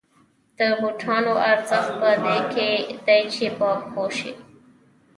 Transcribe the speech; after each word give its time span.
د 0.57 0.59
بوټانو 0.79 1.33
ارزښت 1.51 1.91
په 2.01 2.09
دې 2.23 2.37
کې 2.53 2.69
دی 3.05 3.21
چې 3.35 3.45
په 3.57 3.67
پښو 3.81 4.05
شي 4.17 4.31